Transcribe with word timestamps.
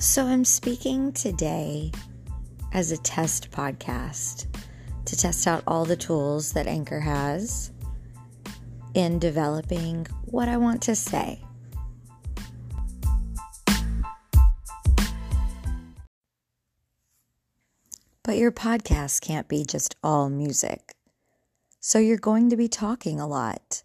So, 0.00 0.24
I'm 0.24 0.46
speaking 0.46 1.12
today 1.12 1.92
as 2.72 2.90
a 2.90 2.96
test 2.96 3.50
podcast 3.50 4.46
to 5.04 5.14
test 5.14 5.46
out 5.46 5.62
all 5.66 5.84
the 5.84 5.94
tools 5.94 6.54
that 6.54 6.66
Anchor 6.66 7.00
has 7.00 7.70
in 8.94 9.18
developing 9.18 10.06
what 10.24 10.48
I 10.48 10.56
want 10.56 10.80
to 10.84 10.94
say. 10.94 11.42
But 18.24 18.38
your 18.38 18.52
podcast 18.52 19.20
can't 19.20 19.48
be 19.48 19.66
just 19.66 19.96
all 20.02 20.30
music. 20.30 20.94
So 21.78 21.98
you're 21.98 22.16
going 22.16 22.48
to 22.48 22.56
be 22.56 22.68
talking 22.68 23.20
a 23.20 23.28
lot. 23.28 23.82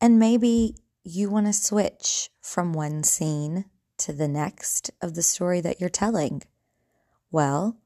And 0.00 0.20
maybe 0.20 0.76
you 1.02 1.28
want 1.28 1.48
to 1.48 1.52
switch 1.52 2.30
from 2.40 2.72
one 2.72 3.02
scene 3.02 3.64
to 4.00 4.12
the 4.14 4.28
next 4.28 4.90
of 5.02 5.14
the 5.14 5.22
story 5.22 5.60
that 5.60 5.80
you're 5.80 5.90
telling. 5.90 6.42
Well, 7.30 7.76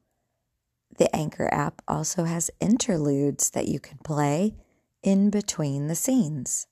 the 0.97 1.15
Anchor 1.15 1.53
app 1.53 1.83
also 1.89 2.25
has 2.25 2.53
interludes 2.61 3.51
that 3.51 3.67
you 3.67 3.81
can 3.81 3.99
play 3.99 4.55
in 5.03 5.29
between 5.31 5.89
the 5.89 5.97
scenes. 5.97 6.69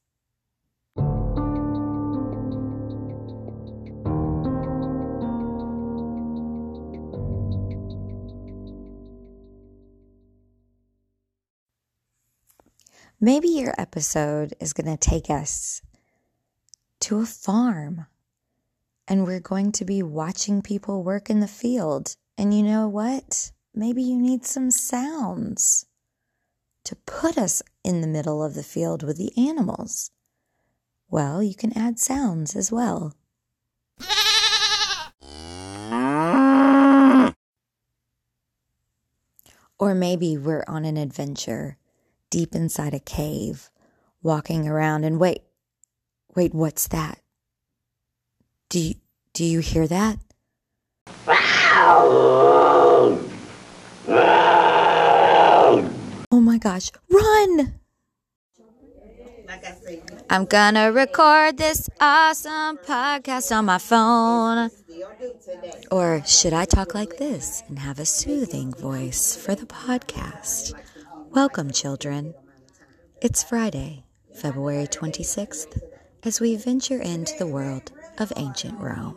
Maybe 13.20 13.48
your 13.48 13.74
episode 13.78 14.54
is 14.60 14.72
going 14.72 14.86
to 14.86 14.96
take 14.96 15.30
us 15.30 15.82
to 17.00 17.20
a 17.20 17.26
farm 17.26 18.06
and 19.12 19.26
we're 19.26 19.40
going 19.40 19.70
to 19.70 19.84
be 19.84 20.02
watching 20.02 20.62
people 20.62 21.04
work 21.04 21.28
in 21.28 21.40
the 21.40 21.46
field. 21.46 22.16
And 22.38 22.54
you 22.54 22.62
know 22.62 22.88
what? 22.88 23.52
Maybe 23.74 24.02
you 24.02 24.16
need 24.16 24.46
some 24.46 24.70
sounds 24.70 25.84
to 26.84 26.96
put 26.96 27.36
us 27.36 27.62
in 27.84 28.00
the 28.00 28.06
middle 28.06 28.42
of 28.42 28.54
the 28.54 28.62
field 28.62 29.02
with 29.02 29.18
the 29.18 29.30
animals. 29.36 30.10
Well, 31.10 31.42
you 31.42 31.54
can 31.54 31.76
add 31.76 31.98
sounds 31.98 32.56
as 32.56 32.72
well. 32.72 33.14
Or 39.78 39.94
maybe 39.94 40.38
we're 40.38 40.64
on 40.66 40.86
an 40.86 40.96
adventure 40.96 41.76
deep 42.30 42.54
inside 42.54 42.94
a 42.94 42.98
cave, 42.98 43.68
walking 44.22 44.66
around 44.66 45.04
and 45.04 45.20
wait, 45.20 45.42
wait, 46.34 46.54
what's 46.54 46.88
that? 46.88 47.18
Do 48.70 48.78
you, 48.80 48.94
do 49.34 49.44
you 49.44 49.60
hear 49.60 49.86
that? 49.86 50.18
Oh 56.30 56.40
my 56.40 56.58
gosh, 56.58 56.90
run! 57.10 57.74
I'm 60.28 60.44
gonna 60.44 60.92
record 60.92 61.56
this 61.56 61.88
awesome 62.00 62.78
podcast 62.78 63.56
on 63.56 63.66
my 63.66 63.78
phone. 63.78 64.70
Or 65.90 66.22
should 66.24 66.52
I 66.52 66.64
talk 66.64 66.94
like 66.94 67.16
this 67.16 67.62
and 67.68 67.78
have 67.78 67.98
a 67.98 68.04
soothing 68.04 68.72
voice 68.74 69.34
for 69.36 69.54
the 69.54 69.66
podcast? 69.66 70.74
Welcome, 71.30 71.70
children. 71.70 72.34
It's 73.20 73.42
Friday, 73.42 74.04
February 74.34 74.86
26th, 74.86 75.80
as 76.22 76.40
we 76.40 76.56
venture 76.56 77.00
into 77.00 77.32
the 77.38 77.46
world 77.46 77.92
of 78.18 78.32
ancient 78.36 78.78
Rome. 78.80 79.16